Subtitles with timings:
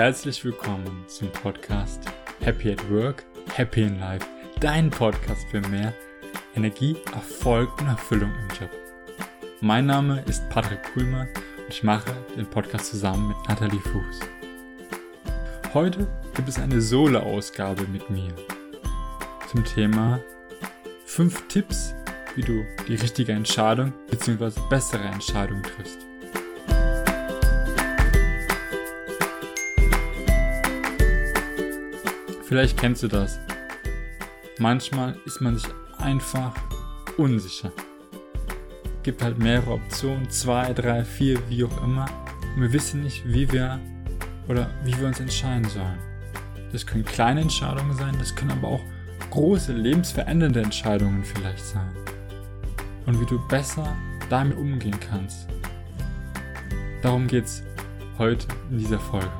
[0.00, 2.00] Herzlich willkommen zum Podcast
[2.40, 4.26] Happy at Work, Happy in Life,
[4.58, 5.92] dein Podcast für mehr
[6.56, 8.70] Energie, Erfolg und Erfüllung im Job.
[9.60, 14.20] Mein Name ist Patrick Kuhlmann und ich mache den Podcast zusammen mit Nathalie Fuchs.
[15.74, 18.34] Heute gibt es eine Solo-Ausgabe mit mir
[19.52, 20.18] zum Thema
[21.04, 21.94] 5 Tipps,
[22.36, 24.60] wie du die richtige Entscheidung bzw.
[24.70, 26.09] bessere Entscheidung triffst.
[32.50, 33.38] Vielleicht kennst du das.
[34.58, 35.68] Manchmal ist man sich
[35.98, 36.52] einfach
[37.16, 37.70] unsicher.
[39.04, 42.06] Gibt halt mehrere Optionen, zwei, drei, vier, wie auch immer.
[42.56, 43.78] Und wir wissen nicht, wie wir
[44.48, 46.00] oder wie wir uns entscheiden sollen.
[46.72, 48.82] Das können kleine Entscheidungen sein, das können aber auch
[49.30, 51.94] große, lebensverändernde Entscheidungen vielleicht sein.
[53.06, 53.96] Und wie du besser
[54.28, 55.46] damit umgehen kannst.
[57.00, 57.62] Darum geht's
[58.18, 59.30] heute in dieser Folge.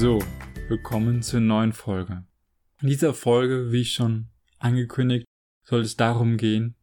[0.00, 0.20] So,
[0.68, 2.24] willkommen zur neuen Folge.
[2.80, 4.28] In dieser Folge, wie ich schon
[4.60, 5.26] angekündigt,
[5.64, 6.76] soll es darum gehen,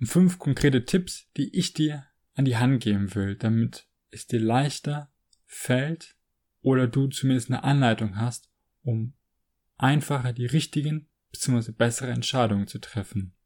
[0.00, 4.40] um fünf konkrete Tipps, die ich dir an die Hand geben will, damit es dir
[4.40, 5.08] leichter
[5.46, 6.16] fällt
[6.60, 8.50] oder du zumindest eine Anleitung hast,
[8.82, 9.14] um
[9.76, 11.70] einfacher die richtigen bzw.
[11.70, 13.36] bessere Entscheidungen zu treffen.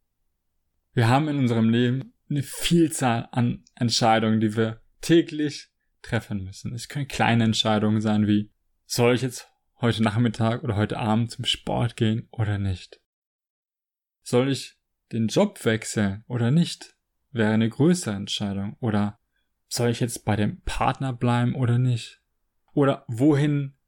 [0.94, 5.68] Wir haben in unserem Leben eine Vielzahl an Entscheidungen, die wir täglich
[6.00, 6.72] treffen müssen.
[6.72, 8.51] Es können kleine Entscheidungen sein wie
[8.94, 13.00] soll ich jetzt heute Nachmittag oder heute Abend zum Sport gehen oder nicht?
[14.22, 14.76] Soll ich
[15.12, 16.94] den Job wechseln oder nicht?
[17.30, 18.76] Wäre eine größere Entscheidung.
[18.80, 19.18] Oder
[19.66, 22.20] soll ich jetzt bei dem Partner bleiben oder nicht?
[22.74, 23.78] Oder wohin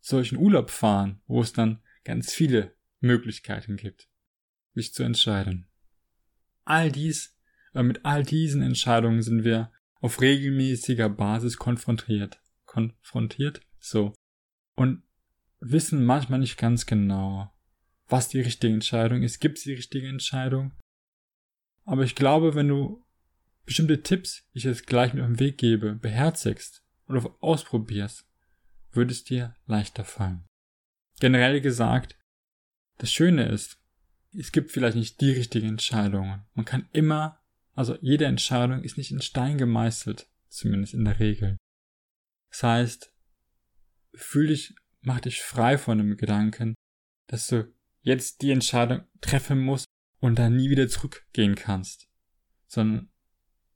[0.00, 4.08] soll ich in Urlaub fahren, wo es dann ganz viele Möglichkeiten gibt,
[4.74, 5.68] sich zu entscheiden?
[6.64, 7.38] All dies,
[7.74, 9.70] äh, mit all diesen Entscheidungen sind wir
[10.00, 12.42] auf regelmäßiger Basis konfrontiert.
[12.64, 13.60] Konfrontiert?
[13.78, 14.12] So
[14.76, 15.02] und
[15.60, 17.52] wissen manchmal nicht ganz genau,
[18.08, 19.40] was die richtige Entscheidung ist.
[19.40, 20.72] Gibt es die richtige Entscheidung?
[21.84, 23.04] Aber ich glaube, wenn du
[23.64, 28.26] bestimmte Tipps, die ich jetzt gleich mit auf den Weg gebe, beherzigst oder ausprobierst,
[28.92, 30.44] würde es dir leichter fallen.
[31.20, 32.18] Generell gesagt,
[32.98, 33.78] das Schöne ist,
[34.34, 36.44] es gibt vielleicht nicht die richtigen Entscheidungen.
[36.54, 37.40] Man kann immer,
[37.74, 41.56] also jede Entscheidung ist nicht in Stein gemeißelt, zumindest in der Regel.
[42.50, 43.11] Das heißt,
[44.14, 46.74] fühl dich, mach dich frei von dem Gedanken,
[47.26, 49.86] dass du jetzt die Entscheidung treffen musst
[50.18, 52.08] und dann nie wieder zurückgehen kannst,
[52.66, 53.10] sondern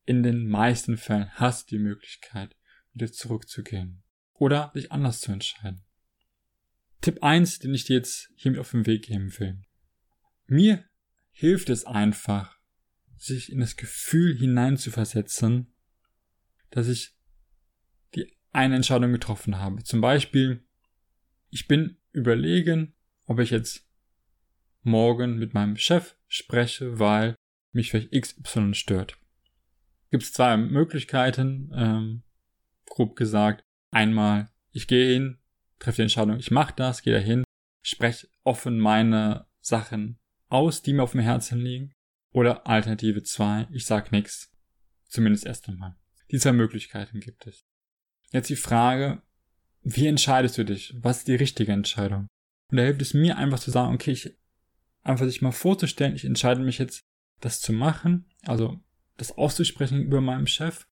[0.04, 2.56] in den meisten Fällen hast du die Möglichkeit,
[2.92, 4.02] wieder zurückzugehen
[4.34, 5.84] oder dich anders zu entscheiden.
[7.00, 9.62] Tipp eins, den ich dir jetzt hiermit auf den Weg geben will.
[10.46, 10.84] Mir
[11.30, 12.56] hilft es einfach,
[13.16, 15.74] sich in das Gefühl hineinzuversetzen,
[16.70, 17.15] dass ich
[18.56, 19.84] eine Entscheidung getroffen habe.
[19.84, 20.64] Zum Beispiel,
[21.50, 22.94] ich bin überlegen,
[23.26, 23.86] ob ich jetzt
[24.82, 27.36] morgen mit meinem Chef spreche, weil
[27.72, 29.18] mich vielleicht XY stört.
[30.10, 32.22] Gibt es zwei Möglichkeiten, ähm,
[32.86, 33.62] grob gesagt.
[33.90, 35.38] Einmal, ich gehe hin,
[35.78, 37.44] treffe die Entscheidung, ich mache das, gehe dahin,
[37.82, 40.18] spreche offen meine Sachen
[40.48, 41.92] aus, die mir auf dem Herzen liegen.
[42.32, 44.50] Oder Alternative zwei, ich sag nichts.
[45.08, 45.96] Zumindest erst einmal.
[46.30, 47.65] Die zwei Möglichkeiten gibt es.
[48.32, 49.22] Jetzt die Frage,
[49.82, 50.94] wie entscheidest du dich?
[51.00, 52.26] Was ist die richtige Entscheidung?
[52.70, 54.36] Und da hilft es mir einfach zu sagen, okay, ich
[55.04, 57.02] einfach sich mal vorzustellen, ich entscheide mich jetzt,
[57.40, 58.80] das zu machen, also
[59.16, 60.86] das auszusprechen über meinem Chef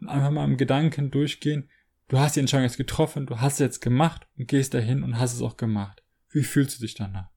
[0.00, 1.68] und einfach mal im Gedanken durchgehen,
[2.08, 5.18] du hast die Entscheidung jetzt getroffen, du hast es jetzt gemacht und gehst dahin und
[5.18, 6.02] hast es auch gemacht.
[6.30, 7.30] Wie fühlst du dich danach?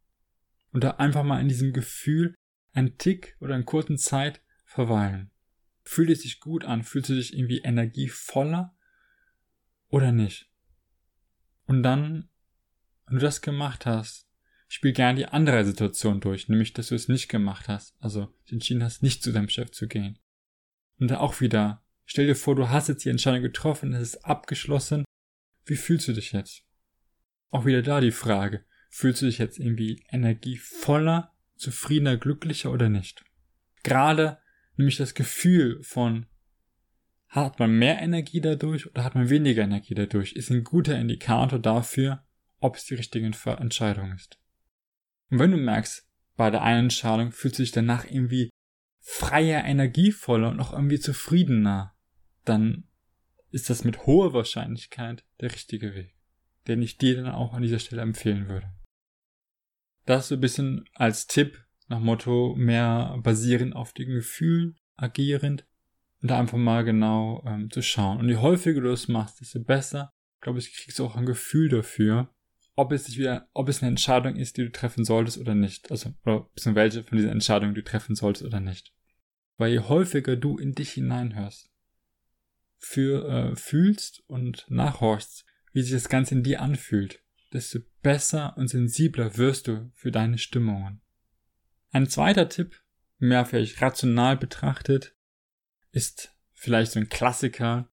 [0.71, 2.35] Und da einfach mal in diesem Gefühl
[2.73, 5.31] einen Tick oder in kurzen Zeit verweilen.
[5.83, 6.83] Fühlt es sich gut an?
[6.83, 8.76] Fühlst du dich irgendwie energievoller?
[9.89, 10.49] Oder nicht.
[11.65, 12.29] Und dann,
[13.05, 14.27] wenn du das gemacht hast,
[14.67, 18.83] spiel gern die andere Situation durch, nämlich, dass du es nicht gemacht hast, also entschieden
[18.83, 20.19] hast, nicht zu deinem Chef zu gehen.
[20.99, 24.25] Und dann auch wieder, stell dir vor, du hast jetzt die Entscheidung getroffen, es ist
[24.25, 25.05] abgeschlossen.
[25.65, 26.63] Wie fühlst du dich jetzt?
[27.49, 33.23] Auch wieder da die Frage, fühlst du dich jetzt irgendwie energievoller, zufriedener, glücklicher oder nicht?
[33.83, 34.39] Gerade
[34.75, 36.25] nämlich das Gefühl von
[37.27, 40.33] hat man mehr Energie dadurch oder hat man weniger Energie dadurch?
[40.33, 42.23] Ist ein guter Indikator dafür,
[42.59, 44.39] ob es die richtige Entscheidung ist.
[45.29, 48.49] Und wenn du merkst, bei der einen Entscheidung fühlst du dich danach irgendwie
[49.01, 51.95] freier, energievoller und auch irgendwie zufriedener,
[52.45, 52.87] dann
[53.51, 56.15] ist das mit hoher Wahrscheinlichkeit der richtige Weg,
[56.67, 58.71] den ich dir dann auch an dieser Stelle empfehlen würde.
[60.05, 65.65] Das so ein bisschen als Tipp nach Motto mehr basierend auf den Gefühlen agierend
[66.21, 68.19] und da einfach mal genau ähm, zu schauen.
[68.19, 71.69] Und je häufiger du das machst, desto besser, glaube ich, kriegst du auch ein Gefühl
[71.69, 72.33] dafür,
[72.75, 75.91] ob es sich wieder, ob es eine Entscheidung ist, die du treffen solltest oder nicht.
[75.91, 78.93] Also, oder welche von diesen Entscheidungen du treffen solltest oder nicht.
[79.57, 81.71] Weil je häufiger du in dich hineinhörst,
[82.77, 88.67] für, äh, fühlst und nachhorchst, wie sich das Ganze in dir anfühlt, desto besser und
[88.67, 91.01] sensibler wirst du für deine Stimmungen.
[91.91, 92.79] Ein zweiter Tipp,
[93.17, 95.16] mehr vielleicht rational betrachtet,
[95.91, 97.89] ist vielleicht so ein Klassiker,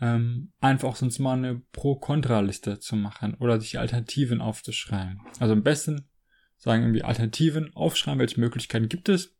[0.00, 5.20] ähm, einfach sonst mal eine Pro-Kontra-Liste zu machen oder sich Alternativen aufzuschreiben.
[5.38, 6.08] Also am besten
[6.56, 9.36] sagen irgendwie Alternativen aufschreiben, welche Möglichkeiten gibt es,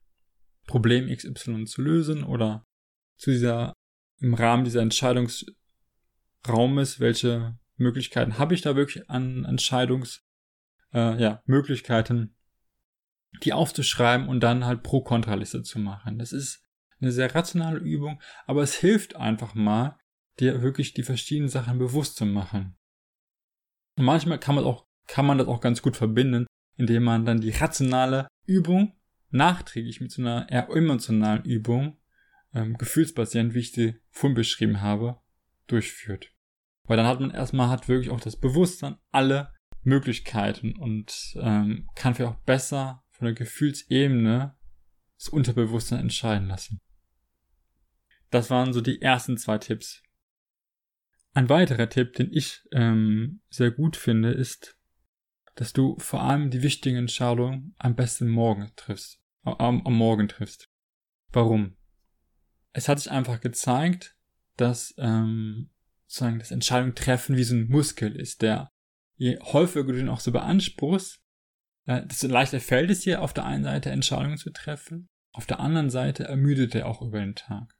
[0.66, 2.66] Problem XY zu lösen oder
[3.16, 3.72] zu dieser,
[4.18, 10.24] im Rahmen dieser Entscheidungsraumes, welche Möglichkeiten habe ich da wirklich an Entscheidungs,
[10.92, 12.36] äh, ja, Möglichkeiten,
[13.42, 16.18] die aufzuschreiben und dann halt Pro-Kontra-Liste zu machen.
[16.18, 16.61] Das ist
[17.02, 19.98] eine sehr rationale Übung, aber es hilft einfach mal,
[20.40, 22.76] dir wirklich die verschiedenen Sachen bewusst zu machen.
[23.98, 26.46] Und manchmal kann man auch, kann man das auch ganz gut verbinden,
[26.76, 28.94] indem man dann die rationale Übung
[29.30, 31.98] nachträglich mit so einer eher emotionalen Übung,
[32.54, 35.20] ähm, gefühlsbasierend, wie ich sie vorhin beschrieben habe,
[35.66, 36.32] durchführt.
[36.84, 39.52] Weil dann hat man erstmal hat wirklich auch das Bewusstsein, alle
[39.82, 44.56] Möglichkeiten und ähm, kann vielleicht auch besser von der Gefühlsebene
[45.18, 46.80] das Unterbewusstsein entscheiden lassen.
[48.32, 50.02] Das waren so die ersten zwei Tipps.
[51.34, 54.78] Ein weiterer Tipp, den ich ähm, sehr gut finde, ist,
[55.54, 60.70] dass du vor allem die wichtigen Entscheidungen am besten morgen triffst, am, am Morgen triffst.
[61.30, 61.76] Warum?
[62.72, 64.16] Es hat sich einfach gezeigt,
[64.56, 65.68] dass ähm,
[66.06, 68.72] sozusagen das Entscheidung treffen wie so ein Muskel ist, der
[69.16, 71.22] je häufiger du den auch so beanspruchst,
[71.86, 75.90] desto leichter fällt es dir auf der einen Seite Entscheidungen zu treffen, auf der anderen
[75.90, 77.74] Seite ermüdet er auch über den Tag.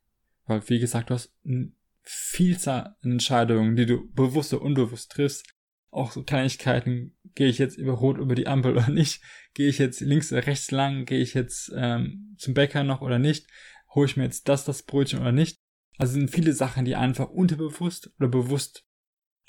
[0.46, 1.72] Weil, wie gesagt, du hast eine
[2.02, 5.46] Vielzahl Entscheidungen, die du bewusst oder unbewusst triffst.
[5.90, 9.22] Auch so Kleinigkeiten, gehe ich jetzt über Rot über die Ampel oder nicht?
[9.54, 11.04] Gehe ich jetzt links oder rechts lang?
[11.04, 13.46] Gehe ich jetzt ähm, zum Bäcker noch oder nicht?
[13.94, 15.60] Hole ich mir jetzt das, das Brötchen oder nicht?
[15.98, 18.84] Also sind viele Sachen, die einfach unterbewusst oder bewusst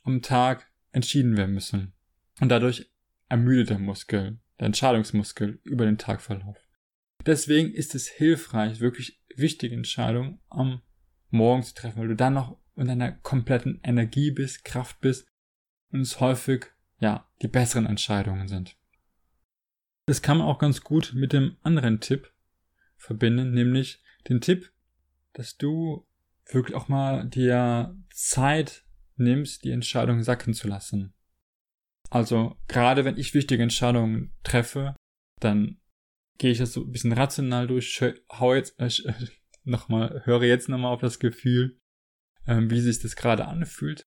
[0.03, 1.93] am Tag entschieden werden müssen.
[2.41, 2.91] Und dadurch
[3.29, 6.57] ermüdet der Muskel, der Entscheidungsmuskel über den Tagverlauf.
[7.25, 10.81] Deswegen ist es hilfreich, wirklich wichtige Entscheidungen am
[11.29, 15.27] Morgen zu treffen, weil du dann noch in deiner kompletten Energie bist, Kraft bist
[15.91, 16.67] und es häufig,
[16.99, 18.77] ja, die besseren Entscheidungen sind.
[20.05, 22.31] Das kann man auch ganz gut mit dem anderen Tipp
[22.97, 24.71] verbinden, nämlich den Tipp,
[25.33, 26.05] dass du
[26.45, 31.13] wirklich auch mal dir Zeit nimmst, die Entscheidung sacken zu lassen.
[32.09, 34.95] Also gerade wenn ich wichtige Entscheidungen treffe,
[35.39, 35.79] dann
[36.37, 38.01] gehe ich das so ein bisschen rational durch,
[38.31, 38.89] hau jetzt äh,
[39.63, 41.79] nochmal, höre jetzt nochmal auf das Gefühl,
[42.47, 44.05] ähm, wie sich das gerade anfühlt.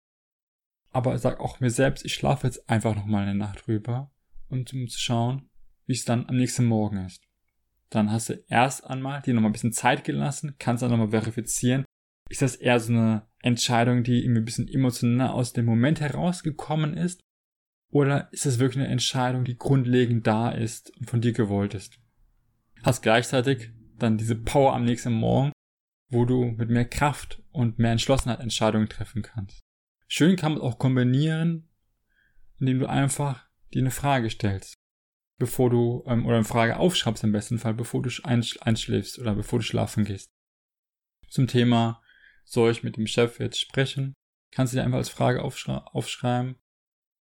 [0.90, 4.10] Aber sag auch mir selbst, ich schlafe jetzt einfach nochmal eine Nacht drüber,
[4.48, 5.50] um zu schauen,
[5.86, 7.22] wie es dann am nächsten Morgen ist.
[7.90, 11.84] Dann hast du erst einmal dir nochmal ein bisschen Zeit gelassen, kannst dann nochmal verifizieren,
[12.28, 16.94] ist das eher so eine Entscheidung, die irgendwie ein bisschen emotional aus dem Moment herausgekommen
[16.94, 17.20] ist?
[17.90, 22.00] Oder ist es wirklich eine Entscheidung, die grundlegend da ist und von dir gewollt ist?
[22.82, 25.52] Hast gleichzeitig dann diese Power am nächsten Morgen,
[26.10, 29.60] wo du mit mehr Kraft und mehr Entschlossenheit Entscheidungen treffen kannst.
[30.08, 31.68] Schön kann man auch kombinieren,
[32.58, 34.74] indem du einfach dir eine Frage stellst,
[35.38, 39.58] bevor du, ähm, oder eine Frage aufschreibst im besten Fall, bevor du einschläfst oder bevor
[39.58, 40.28] du schlafen gehst.
[41.28, 42.02] Zum Thema,
[42.44, 44.14] soll ich mit dem Chef jetzt sprechen?
[44.52, 46.56] Kannst du dir einfach als Frage aufschrei aufschreiben.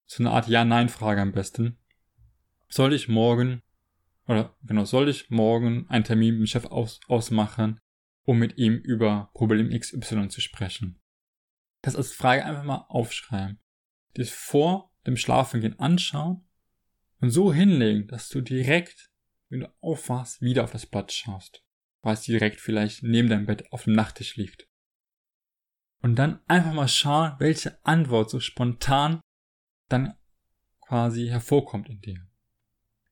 [0.07, 1.79] So eine Art Ja-Nein-Frage am besten.
[2.69, 3.63] Soll ich morgen,
[4.27, 7.81] oder genau, soll ich morgen einen Termin mit dem Chef aus ausmachen,
[8.25, 11.01] um mit ihm über Problem XY zu sprechen?
[11.83, 13.59] Das als Frage einfach mal aufschreiben.
[14.17, 16.47] Dir vor dem Schlafengehen anschauen
[17.21, 19.11] und so hinlegen, dass du direkt,
[19.51, 21.63] wenn du aufwachst, wieder auf das Blatt schaust.
[22.01, 24.67] Weil es direkt vielleicht neben deinem Bett auf dem Nachttisch liegt
[26.05, 29.23] und dann einfach mal schauen, welche Antwort so spontan
[29.89, 30.13] dann
[30.83, 32.27] quasi hervorkommt in dir.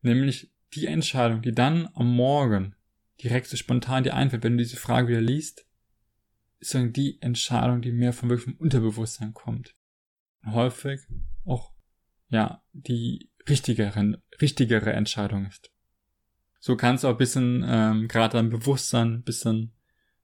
[0.02, 2.74] Nämlich die Entscheidung, die dann am Morgen
[3.22, 5.66] direkt so spontan dir einfällt, wenn du diese Frage wieder liest,
[6.58, 9.74] ist dann die Entscheidung, die mehr vom wirklich vom Unterbewusstsein kommt.
[10.44, 11.00] Und häufig
[11.44, 11.72] auch,
[12.28, 15.70] ja, die richtigere, richtigere Entscheidung ist.
[16.60, 19.74] So kannst du auch ein bisschen, ähm, gerade dein Bewusstsein ein bisschen,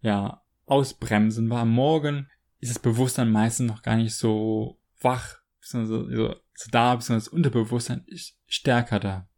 [0.00, 2.28] ja, ausbremsen, weil am Morgen
[2.61, 7.35] ist das Bewusstsein meistens noch gar nicht so wach, beziehungsweise so, so da, beziehungsweise das
[7.35, 9.28] Unterbewusstsein ist stärker da.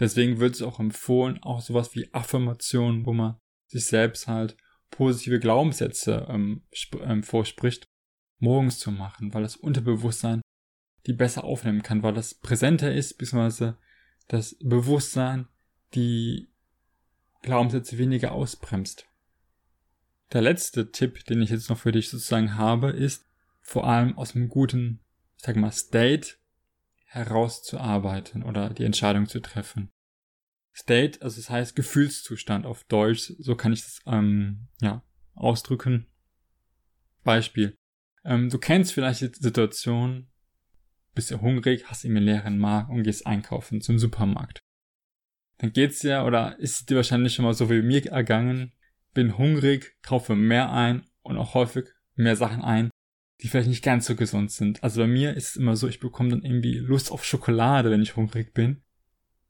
[0.00, 4.56] Deswegen wird es auch empfohlen, auch sowas wie Affirmationen, wo man sich selbst halt
[4.90, 6.62] positive Glaubenssätze ähm,
[7.00, 7.86] ähm, vorspricht,
[8.38, 10.42] morgens zu machen, weil das Unterbewusstsein
[11.06, 13.76] die besser aufnehmen kann, weil das präsenter ist, beziehungsweise
[14.28, 15.48] das Bewusstsein
[15.94, 16.48] die
[17.42, 19.06] Glaubenssätze weniger ausbremst.
[20.32, 23.26] Der letzte Tipp, den ich jetzt noch für dich sozusagen habe, ist
[23.60, 25.00] vor allem aus einem guten,
[25.36, 26.36] ich sag mal, State
[27.12, 29.90] herauszuarbeiten oder die Entscheidung zu treffen.
[30.74, 35.02] State, also das heißt Gefühlszustand auf Deutsch, so kann ich das ähm, ja
[35.34, 36.06] ausdrücken.
[37.24, 37.76] Beispiel:
[38.24, 40.30] ähm, Du kennst vielleicht die Situation,
[41.14, 44.60] bist du hungrig, hast irgendwie leeren Magen und gehst einkaufen zum Supermarkt.
[45.58, 48.72] Dann geht's dir oder ist es dir wahrscheinlich schon mal so wie mir ergangen,
[49.12, 52.90] bin hungrig, kaufe mehr ein und auch häufig mehr Sachen ein,
[53.42, 54.82] die vielleicht nicht ganz so gesund sind.
[54.82, 58.02] Also bei mir ist es immer so, ich bekomme dann irgendwie Lust auf Schokolade, wenn
[58.02, 58.82] ich hungrig bin.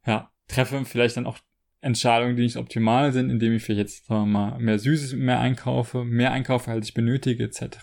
[0.07, 1.39] Ja, treffe vielleicht dann auch
[1.81, 5.41] Entscheidungen, die nicht optimal sind, indem ich vielleicht jetzt, sagen wir mal, mehr Süßes mehr
[5.41, 7.79] einkaufe, mehr einkaufe, als ich benötige, etc.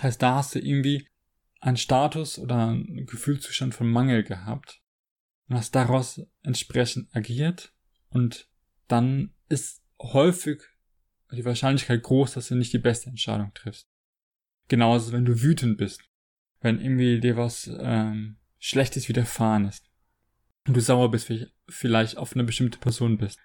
[0.00, 1.06] Heißt, da hast du irgendwie
[1.60, 4.80] einen Status oder einen Gefühlszustand von Mangel gehabt
[5.48, 7.74] und hast daraus entsprechend agiert
[8.08, 8.48] und
[8.88, 10.62] dann ist häufig
[11.30, 13.89] die Wahrscheinlichkeit groß, dass du nicht die beste Entscheidung triffst.
[14.70, 16.00] Genauso, wenn du wütend bist.
[16.60, 19.90] Wenn irgendwie dir was ähm, Schlechtes widerfahren ist.
[20.66, 21.32] Und du sauer bist,
[21.68, 23.40] vielleicht auf eine bestimmte Person bist.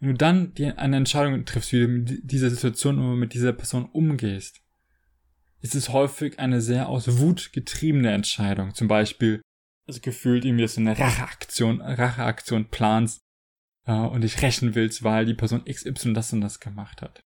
[0.00, 3.52] Wenn du dann dir eine Entscheidung triffst, wie du mit dieser Situation oder mit dieser
[3.52, 4.60] Person umgehst,
[5.60, 8.74] ist es häufig eine sehr aus Wut getriebene Entscheidung.
[8.74, 9.40] Zum Beispiel,
[9.86, 13.20] also gefühlt irgendwie, dass du eine Racheaktion, Racheaktion planst
[13.84, 17.20] äh, und dich rächen willst, weil die Person XY das und das gemacht hat.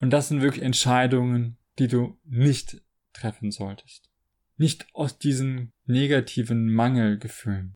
[0.00, 2.82] Und das sind wirklich Entscheidungen, die du nicht
[3.12, 4.10] treffen solltest.
[4.56, 7.74] Nicht aus diesen negativen Mangelgefühlen.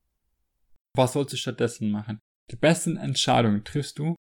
[0.94, 2.18] Was sollst du stattdessen machen?
[2.50, 4.16] Die besten Entscheidungen triffst du,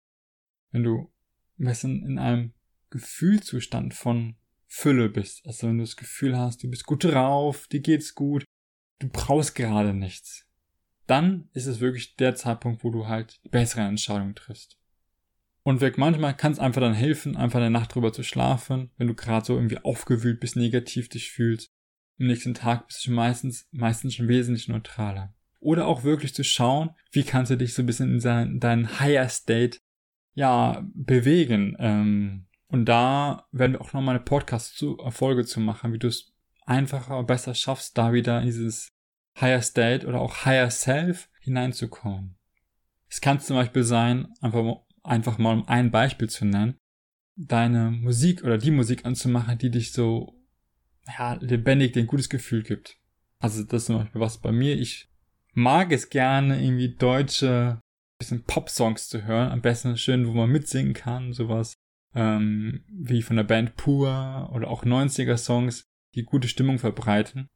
[0.72, 1.12] wenn du
[1.60, 2.54] am besten in einem
[2.90, 4.36] Gefühlzustand von
[4.68, 5.46] Fülle bist.
[5.46, 8.46] Also wenn du das Gefühl hast, du bist gut drauf, dir geht's gut,
[9.00, 10.48] du brauchst gerade nichts.
[11.08, 14.81] Dann ist es wirklich der Zeitpunkt, wo du halt die bessere Entscheidung triffst.
[15.64, 19.08] Und weg manchmal kann es einfach dann helfen, einfach eine Nacht drüber zu schlafen, wenn
[19.08, 21.70] du gerade so irgendwie aufgewühlt bist, negativ dich fühlst.
[22.20, 25.34] Am nächsten Tag bist du meistens, meistens schon wesentlich neutraler.
[25.60, 29.00] Oder auch wirklich zu schauen, wie kannst du dich so ein bisschen in deinen dein
[29.00, 29.80] Higher State,
[30.34, 31.76] ja, bewegen.
[31.80, 36.34] Ähm, und da werden wir auch nochmal eine Podcast-Folge zu machen, wie du es
[36.66, 38.92] einfacher, besser schaffst, da wieder in dieses
[39.40, 42.38] Higher State oder auch Higher Self hineinzukommen.
[43.10, 44.64] Es kann zum Beispiel sein, einfach
[45.04, 46.78] einfach mal um ein Beispiel zu nennen,
[47.36, 50.36] deine Musik oder die Musik anzumachen, die dich so
[51.08, 52.98] ja, lebendig, dir ein gutes Gefühl gibt.
[53.40, 54.76] Also das ist zum Beispiel was bei mir.
[54.78, 55.10] Ich
[55.54, 57.80] mag es gerne, irgendwie deutsche
[58.22, 59.52] bisschen Pop-Songs zu hören.
[59.52, 61.74] Am besten schön, wo man mitsingen kann, sowas
[62.14, 67.48] ähm, wie von der Band Pur oder auch 90er-Songs, die gute Stimmung verbreiten.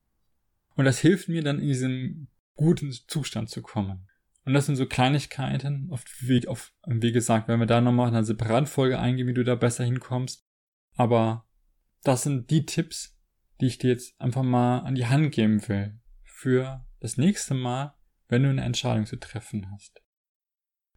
[0.76, 4.08] Und das hilft mir dann in diesen guten Zustand zu kommen.
[4.46, 8.24] Und das sind so Kleinigkeiten, auf, wie, auf, wie gesagt, wenn wir da nochmal eine
[8.24, 10.46] Separatfolge eingehen, wie du da besser hinkommst.
[10.94, 11.48] Aber
[12.04, 13.20] das sind die Tipps,
[13.60, 16.00] die ich dir jetzt einfach mal an die Hand geben will.
[16.24, 17.96] Für das nächste Mal,
[18.28, 20.02] wenn du eine Entscheidung zu treffen hast.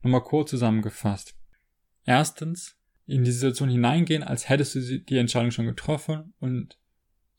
[0.02, 1.34] Nochmal kurz zusammengefasst.
[2.04, 6.78] Erstens, in die Situation hineingehen, als hättest du die Entscheidung schon getroffen und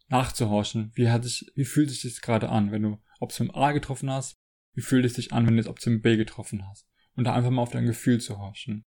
[0.08, 0.92] nachzuhorchen.
[0.96, 3.72] Wie hat sich, wie fühlt sich das gerade an, wenn du, ob du im A
[3.72, 4.39] getroffen hast,
[4.74, 6.88] wie fühlt es sich an, wenn du jetzt Option B getroffen hast?
[7.16, 8.86] Und da einfach mal auf dein Gefühl zu horchen.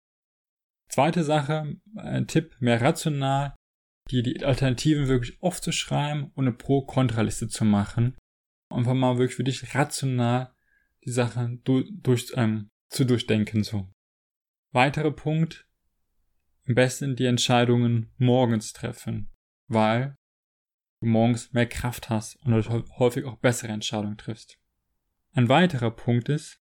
[0.89, 3.55] Zweite Sache, ein Tipp, mehr rational,
[4.09, 8.17] dir die Alternativen wirklich aufzuschreiben und eine Pro-Kontra-Liste zu machen.
[8.69, 10.53] Einfach mal wirklich für dich rational
[11.05, 13.89] die Sachen durch, durch, ähm, zu durchdenken, so.
[14.71, 15.67] Weiterer Punkt,
[16.67, 19.31] am besten die Entscheidungen morgens treffen,
[19.67, 20.15] weil
[21.01, 22.53] du morgens mehr Kraft hast und
[22.99, 24.59] häufig auch bessere Entscheidungen triffst.
[25.33, 26.59] Ein weiterer Punkt ist,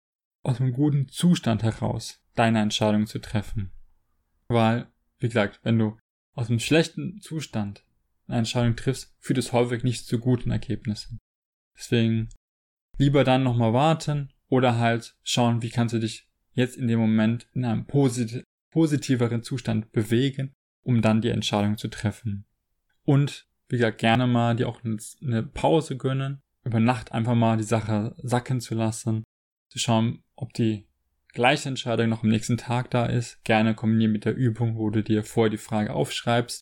[0.43, 3.71] aus einem guten Zustand heraus deine Entscheidung zu treffen.
[4.47, 5.97] Weil, wie gesagt, wenn du
[6.33, 7.85] aus einem schlechten Zustand
[8.27, 11.19] eine Entscheidung triffst, führt es häufig nicht zu guten Ergebnissen.
[11.77, 12.29] Deswegen
[12.97, 17.47] lieber dann nochmal warten oder halt schauen, wie kannst du dich jetzt in dem Moment
[17.53, 20.53] in einem posit positiveren Zustand bewegen,
[20.83, 22.45] um dann die Entscheidung zu treffen.
[23.03, 27.63] Und, wie gesagt, gerne mal dir auch eine Pause gönnen, über Nacht einfach mal die
[27.63, 29.23] Sache sacken zu lassen,
[29.69, 30.87] zu schauen, ob die
[31.33, 33.43] gleiche Entscheidung noch am nächsten Tag da ist.
[33.43, 36.61] Gerne kombinieren mit der Übung, wo du dir vorher die Frage aufschreibst,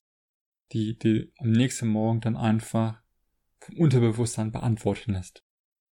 [0.71, 3.01] die, die am nächsten Morgen dann einfach
[3.59, 5.41] vom Unterbewusstsein beantworten lässt.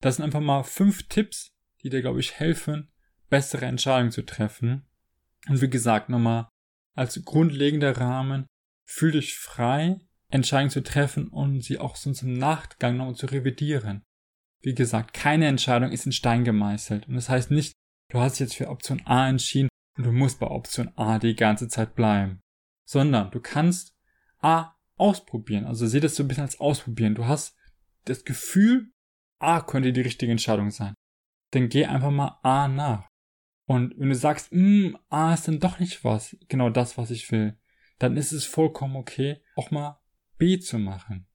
[0.01, 1.49] Das sind einfach mal fünf Tipps,
[1.81, 2.91] die dir, glaube ich, helfen,
[3.29, 4.85] bessere Entscheidungen zu treffen.
[5.47, 6.49] Und wie gesagt, nochmal
[6.93, 8.47] als grundlegender Rahmen,
[8.85, 14.03] fühl dich frei, Entscheidungen zu treffen und sie auch sonst im Nachgang noch zu revidieren.
[14.61, 17.07] Wie gesagt, keine Entscheidung ist in Stein gemeißelt.
[17.07, 17.73] Und das heißt nicht,
[18.09, 21.67] du hast jetzt für Option A entschieden und du musst bei Option A die ganze
[21.67, 22.41] Zeit bleiben.
[22.85, 23.93] Sondern du kannst
[24.39, 25.65] A ausprobieren.
[25.65, 27.15] Also sieh das so ein bisschen als ausprobieren.
[27.15, 27.55] Du hast
[28.05, 28.91] das Gefühl,
[29.39, 30.93] A könnte die richtige Entscheidung sein.
[31.51, 33.07] Dann geh einfach mal A nach.
[33.65, 37.31] Und wenn du sagst, hm, A ist dann doch nicht was, genau das, was ich
[37.31, 37.57] will,
[37.99, 39.99] dann ist es vollkommen okay, auch mal
[40.37, 41.27] B zu machen.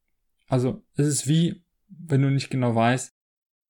[0.49, 3.15] Also es ist wie, wenn du nicht genau weißt,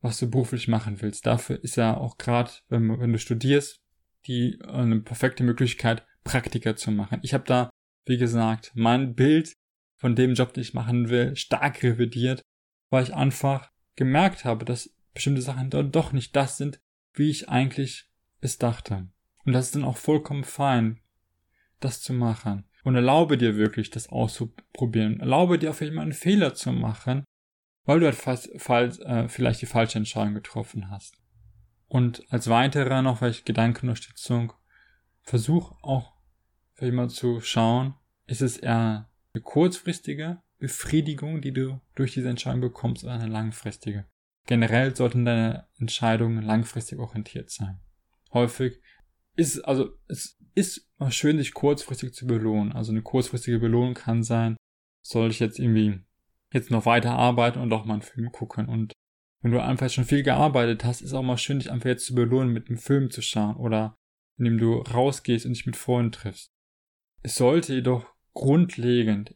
[0.00, 1.26] was du beruflich machen willst.
[1.26, 3.80] Dafür ist ja auch gerade, wenn, wenn, du studierst,
[4.26, 7.20] die eine perfekte Möglichkeit, Praktika zu machen.
[7.22, 7.70] Ich habe da,
[8.04, 9.54] wie gesagt, mein Bild
[9.96, 12.42] von dem Job, den ich machen will, stark revidiert,
[12.90, 16.80] weil ich einfach gemerkt habe, dass bestimmte Sachen dort doch nicht das sind,
[17.14, 18.10] wie ich eigentlich
[18.40, 19.08] es dachte.
[19.44, 21.00] Und das ist dann auch vollkommen fein,
[21.80, 22.64] das zu machen.
[22.84, 25.20] Und erlaube dir wirklich, das auszuprobieren.
[25.20, 27.24] Erlaube dir auf jeden Fall einen Fehler zu machen,
[27.84, 31.16] weil du halt äh, vielleicht die falsche Entscheidung getroffen hast.
[31.86, 34.52] Und als weiterer noch vielleicht Gedankenunterstützung,
[35.22, 36.14] versuch auch
[36.74, 37.94] vielleicht mal zu schauen,
[38.26, 44.06] ist es eher eine kurzfristige Befriedigung, die du durch diese Entscheidung bekommst, oder eine langfristige.
[44.46, 47.80] Generell sollten deine Entscheidungen langfristig orientiert sein.
[48.32, 48.80] Häufig
[49.36, 52.73] ist, also, es ist schön, sich kurzfristig zu belohnen.
[52.73, 54.56] Also eine kurzfristige Belohnung kann sein,
[55.02, 56.00] soll ich jetzt irgendwie
[56.52, 58.68] jetzt noch weiter arbeiten und auch mal einen Film gucken.
[58.68, 58.92] Und
[59.40, 62.14] wenn du einfach schon viel gearbeitet hast, ist auch mal schön, dich einfach jetzt zu
[62.14, 63.97] belohnen, mit einem Film zu schauen oder
[64.38, 66.50] indem du rausgehst und dich mit Freunden triffst.
[67.23, 69.35] Es sollte jedoch grundlegend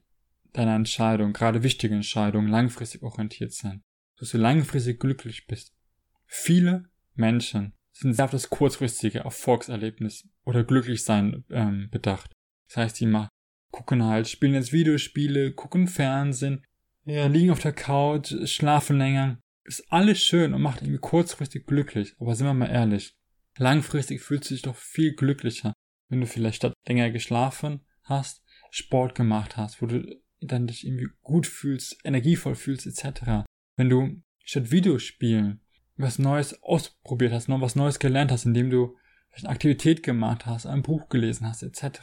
[0.53, 3.83] deiner Entscheidung, gerade wichtige Entscheidungen, langfristig orientiert sein,
[4.17, 5.75] dass du langfristig glücklich bist.
[6.27, 12.31] Viele Menschen sind sehr auf das kurzfristige Erfolgserlebnis oder Glücklichsein ähm, bedacht.
[12.69, 13.29] Das heißt, die mal
[13.71, 16.65] gucken halt, spielen jetzt Videospiele, gucken Fernsehen,
[17.05, 19.39] ja, liegen auf der Couch, schlafen länger.
[19.65, 22.15] Ist alles schön und macht irgendwie kurzfristig glücklich.
[22.19, 23.15] Aber sind wir mal ehrlich,
[23.59, 25.73] langfristig fühlst du dich doch viel glücklicher,
[26.09, 31.09] wenn du vielleicht statt länger geschlafen hast, Sport gemacht hast, wo du dann dich irgendwie
[31.23, 33.47] gut fühlst, energievoll fühlst, etc.
[33.77, 35.61] Wenn du statt Videospielen
[35.97, 38.97] was Neues ausprobiert hast, noch was Neues gelernt hast, indem du
[39.33, 42.01] eine Aktivität gemacht hast, ein Buch gelesen hast, etc.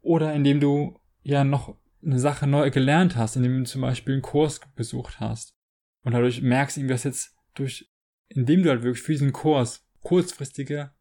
[0.00, 4.22] Oder indem du ja noch eine Sache neu gelernt hast, indem du zum Beispiel einen
[4.22, 5.54] Kurs besucht hast.
[6.02, 7.90] Und dadurch merkst du, dass jetzt durch,
[8.28, 10.92] indem du halt wirklich für diesen Kurs kurzfristige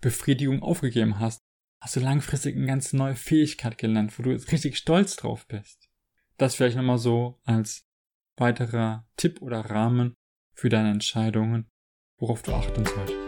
[0.00, 1.40] Befriedigung aufgegeben hast,
[1.80, 5.88] hast du langfristig eine ganz neue Fähigkeit gelernt, wo du jetzt richtig stolz drauf bist.
[6.36, 7.86] Das vielleicht nochmal so als
[8.36, 10.14] weiterer Tipp oder Rahmen
[10.54, 11.66] für deine Entscheidungen,
[12.18, 13.18] worauf du achten solltest.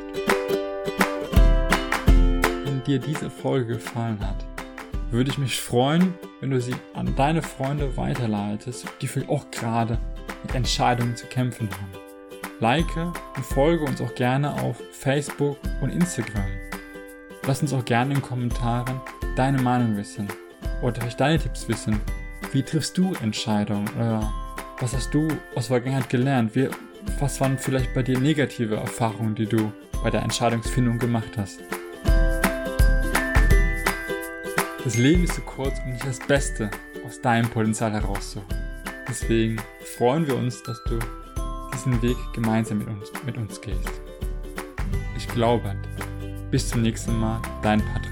[2.64, 4.46] Wenn dir diese Folge gefallen hat,
[5.10, 9.98] würde ich mich freuen, wenn du sie an deine Freunde weiterleitest, die vielleicht auch gerade
[10.42, 11.92] mit Entscheidungen zu kämpfen haben.
[12.60, 16.46] Like und folge uns auch gerne auf Facebook und Instagram.
[17.46, 19.00] Lass uns auch gerne in den Kommentaren
[19.36, 20.26] deine Meinung wissen
[20.82, 22.00] oder vielleicht deine Tipps wissen.
[22.52, 24.32] Wie triffst du Entscheidungen oder
[24.80, 26.54] was hast du aus Vergangenheit gelernt?
[26.54, 26.68] Wie,
[27.18, 31.60] was waren vielleicht bei dir negative Erfahrungen, die du bei der Entscheidungsfindung gemacht hast?
[34.84, 36.70] Das Leben ist zu kurz, um nicht das Beste
[37.04, 38.48] aus deinem Potenzial herauszuholen.
[39.08, 39.56] Deswegen
[39.96, 40.98] freuen wir uns, dass du
[41.74, 43.90] diesen Weg gemeinsam mit uns, mit uns gehst.
[45.16, 45.74] Ich glaube,
[46.50, 48.05] bis zum nächsten Mal, dein Patrick.